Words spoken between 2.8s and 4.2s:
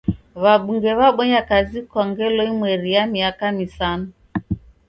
ya miaka misanu.